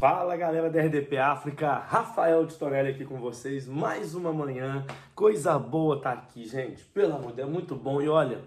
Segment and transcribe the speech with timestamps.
[0.00, 4.82] Fala galera da RDP África, Rafael Titorelli aqui com vocês, mais uma manhã,
[5.14, 8.40] coisa boa tá aqui, gente, pelo amor de Deus, é muito bom e olha,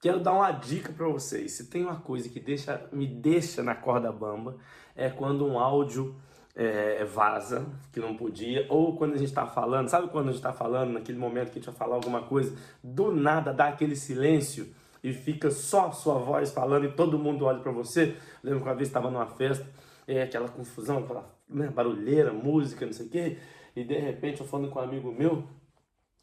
[0.00, 3.74] quero dar uma dica para vocês, se tem uma coisa que deixa, me deixa na
[3.74, 4.54] corda bamba,
[4.94, 6.14] é quando um áudio
[6.54, 10.42] é, vaza, que não podia, ou quando a gente tá falando, sabe quando a gente
[10.42, 13.96] tá falando, naquele momento que a gente vai falar alguma coisa, do nada dá aquele
[13.96, 14.72] silêncio
[15.02, 18.68] e fica só a sua voz falando e todo mundo olha para você, lembro que
[18.68, 19.66] uma vez estava numa festa,
[20.08, 23.38] é, aquela confusão, aquela né, barulheira, música, não sei o quê.
[23.76, 25.44] E de repente eu falando com um amigo meu,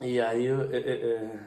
[0.02, 1.40] e aí é, é, é,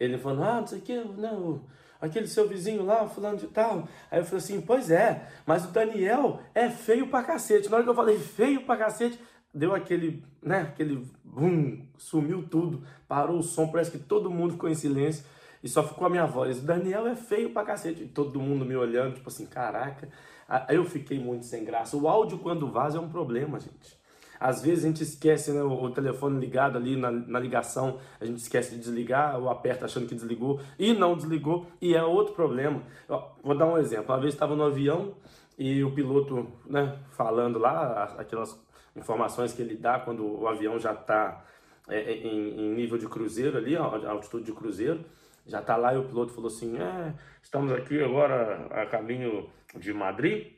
[0.00, 1.66] ele falando, ah, não sei o quê, não,
[2.00, 3.86] aquele seu vizinho lá, fulano de tal.
[4.10, 7.68] Aí eu falei assim, pois é, mas o Daniel é feio pra cacete.
[7.68, 9.20] Na hora que eu falei feio pra cacete,
[9.52, 14.70] deu aquele, né, aquele bum, sumiu tudo, parou o som, parece que todo mundo ficou
[14.70, 15.24] em silêncio
[15.64, 16.60] e só ficou a minha voz.
[16.60, 18.02] Daniel é feio pra cacete.
[18.02, 20.10] E todo mundo me olhando, tipo assim, caraca.
[20.46, 21.96] Aí eu fiquei muito sem graça.
[21.96, 23.98] O áudio, quando vaza, é um problema, gente.
[24.38, 28.40] Às vezes a gente esquece né, o, telefone ligado ali na, na, ligação, a gente
[28.40, 32.82] esquece de desligar ou aperta achando que desligou e não desligou, e é outro problema.
[33.08, 34.12] Eu, vou dar um exemplo.
[34.12, 35.14] Uma vez estava no avião
[35.56, 38.60] e o piloto né, falando lá aquelas
[38.94, 41.42] informações que ele dá quando o avião já está
[41.88, 45.02] é, é, em, em, nível de cruzeiro ali, altitude de cruzeiro
[45.46, 49.92] já está lá e o piloto falou assim: é, estamos aqui agora a caminho de
[49.92, 50.52] Madrid,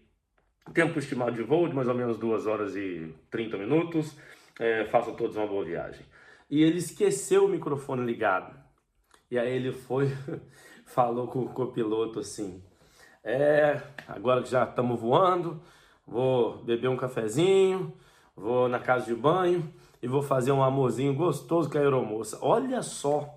[0.73, 4.17] tempo estimado de voo de mais ou menos 2 horas e 30 minutos,
[4.59, 6.05] é, façam todos uma boa viagem.
[6.49, 8.57] E ele esqueceu o microfone ligado.
[9.31, 10.09] E aí ele foi,
[10.87, 12.63] falou com o copiloto assim:
[13.25, 15.61] É, agora que já estamos voando,
[16.07, 17.93] vou beber um cafezinho,
[18.37, 22.39] vou na casa de banho e vou fazer um amorzinho gostoso com a aeromoça.
[22.41, 23.37] Olha só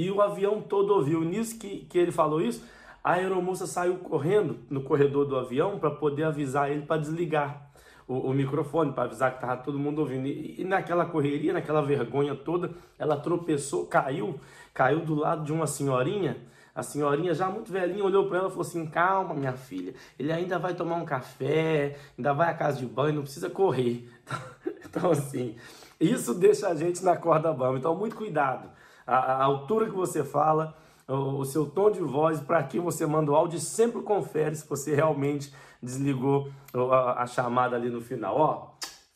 [0.00, 1.20] e o avião todo ouviu.
[1.20, 2.64] Nisso que, que ele falou isso,
[3.04, 7.70] a aeromoça saiu correndo no corredor do avião para poder avisar ele para desligar
[8.08, 10.26] o, o microfone, para avisar que estava todo mundo ouvindo.
[10.26, 14.40] E, e, naquela correria, naquela vergonha toda, ela tropeçou, caiu,
[14.72, 16.38] caiu do lado de uma senhorinha.
[16.74, 20.32] A senhorinha, já muito velhinha, olhou para ela e falou assim: Calma, minha filha, ele
[20.32, 24.08] ainda vai tomar um café, ainda vai à casa de banho, não precisa correr.
[24.92, 25.54] Então, assim,
[26.00, 27.78] isso deixa a gente na corda bamba.
[27.78, 28.68] Então, muito cuidado
[29.06, 30.76] a, a altura que você fala,
[31.08, 34.68] o, o seu tom de voz, para quem você manda o áudio, sempre confere se
[34.68, 35.52] você realmente
[35.82, 38.36] desligou a, a chamada ali no final.
[38.36, 38.70] Ó,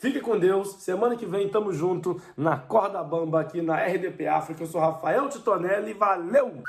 [0.05, 0.69] Fique com Deus.
[0.81, 4.62] Semana que vem tamo junto na Corda Bamba aqui na RDP África.
[4.62, 5.94] Eu sou Rafael Titonelli.
[5.94, 6.62] Valeu!